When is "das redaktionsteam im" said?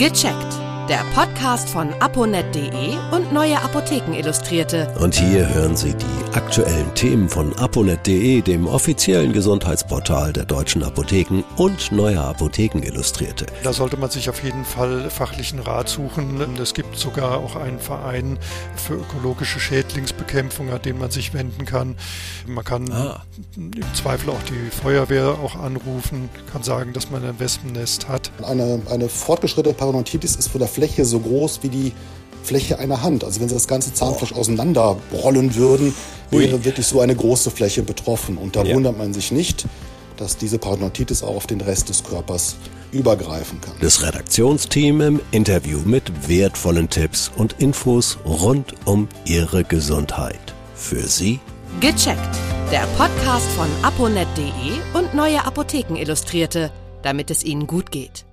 43.80-45.20